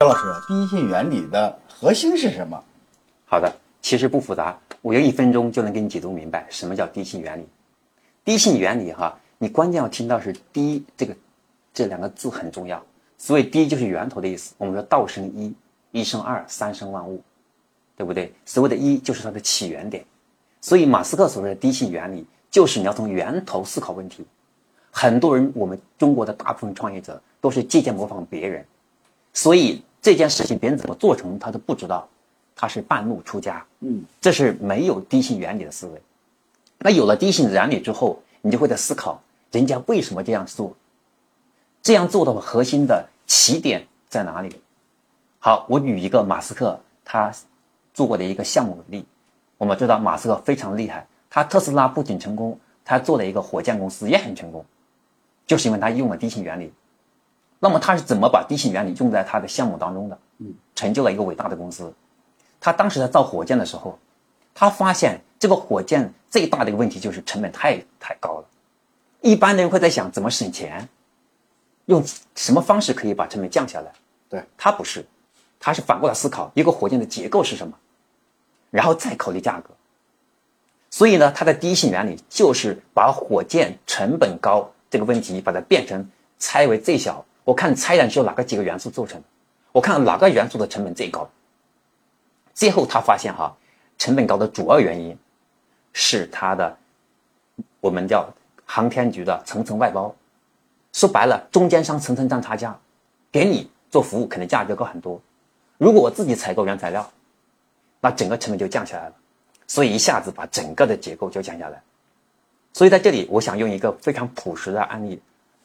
[0.00, 2.64] 张老师，第一性原理的核心是什么？
[3.26, 7.46] 好的，其实不复杂，我用一分钟就能给你解读明白什么叫第一性原理。
[8.24, 11.14] 第一性原理哈，你关键要听到是“第一”这个
[11.74, 12.82] 这两个字很重要。
[13.18, 14.54] 所谓“第一”就是源头的意思。
[14.56, 15.54] 我们说道生一，
[15.90, 17.22] 一生二，三生万物，
[17.94, 18.32] 对不对？
[18.46, 20.02] 所谓的一就是它的起源点。
[20.62, 24.24] 所以马斯克所谓的第一性原理，就是你要从源头思考问题。
[24.90, 28.64] 很多人，我们中国的大部分创业者都是借鉴模仿别人，
[29.34, 29.84] 所以。
[30.02, 32.08] 这件事情别人怎么做成，他都不知道，
[32.56, 36.02] 他是半路出家，嗯，这是没有低性原理的思维。
[36.78, 39.22] 那有了低性原理之后，你就会在思考
[39.52, 40.74] 人家为什么这样做，
[41.82, 44.60] 这样做的核心的起点在哪里？
[45.38, 47.32] 好，我举一个马斯克他
[47.92, 49.06] 做过的一个项目为例。
[49.58, 54.64] 我们知道马斯克非常厉害，他特斯拉不仅成功，他做了一个火箭公司也很成功，
[55.46, 56.72] 就是因为他用了低性原理。
[57.62, 60.18] 那么他是怎么把低性原理用在他的项目当中的？
[60.38, 61.92] 嗯，成就了一个伟大的公司。
[62.58, 63.98] 他当时在造火箭的时候，
[64.54, 68.44] 他发现这个火箭最大的一个问题就是成本太太高了。
[69.20, 70.88] 一般人会在想怎么省钱，
[71.84, 72.02] 用
[72.34, 73.92] 什么方式可以把成本降下来？
[74.30, 75.04] 对他不是，
[75.58, 77.74] 他是反过来思考一个火箭的结构是什么，
[78.70, 79.68] 然后再考虑价格。
[80.88, 87.22] 所以呢，他的第一性原理就是把火箭成本高这个问题把它变成拆为最小。
[87.44, 89.20] 我看拆弹是由哪个几个元素做成？
[89.72, 91.28] 我看哪个元素的成本最高？
[92.54, 93.56] 最后他发现哈，
[93.98, 95.16] 成本高的主要原因
[95.92, 96.76] 是它的
[97.80, 98.28] 我们叫
[98.66, 100.14] 航天局的层层外包。
[100.92, 102.78] 说白了，中间商层层赚差价，
[103.30, 105.20] 给你做服务可能价格高很多。
[105.78, 107.10] 如果我自己采购原材料，
[108.00, 109.14] 那整个成本就降下来了，
[109.66, 111.80] 所以一下子把整个的结构就降下来。
[112.72, 115.20] 所以在这里，我想用一个非常朴实的案例，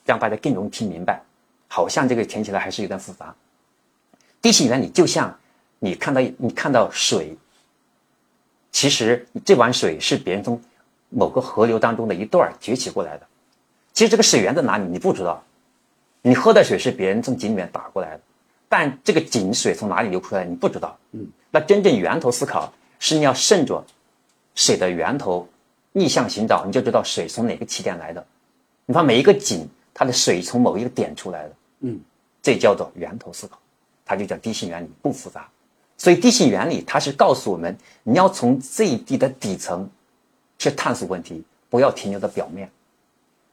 [0.05, 1.21] 让大家更容易听明白。
[1.75, 3.35] 好像这个听起来还是有点复杂。
[4.41, 5.37] 地性原理就像
[5.79, 7.37] 你看到你看到水，
[8.71, 10.61] 其实这碗水是别人从
[11.09, 13.27] 某个河流当中的一段崛起过来的。
[13.91, 15.43] 其实这个水源在哪里你不知道，
[16.21, 18.21] 你喝的水是别人从井里面打过来的，
[18.69, 20.97] 但这个井水从哪里流出来你不知道。
[21.11, 23.83] 嗯，那真正源头思考是你要顺着
[24.53, 25.45] 水的源头
[25.91, 28.25] 逆向寻找，你就知道水从哪个起点来的。
[28.85, 31.51] 你看每一个井，它的水从某一个点出来的。
[31.79, 31.99] 嗯，
[32.41, 33.59] 这叫做源头思考，
[34.05, 35.49] 它就叫低性原理，不复杂。
[35.97, 39.89] 所以低性原理它是告诉我们，你要从最低的底层
[40.57, 42.69] 去探索问题，不要停留在表面。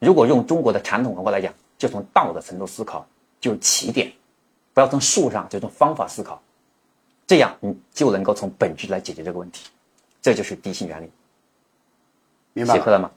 [0.00, 3.06] 如果用中国的传统文化来讲，就从道的层度思考
[3.40, 4.12] 就是起点，
[4.74, 6.42] 不要从术上就从方法思考，
[7.26, 9.70] 这样你就能够从本质来解决这个问题。
[10.20, 11.10] 这就是低性原理。
[12.54, 13.10] 明白了吗？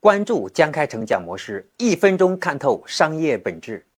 [0.00, 3.84] 关注江开成讲模式，一分钟看透商业本质。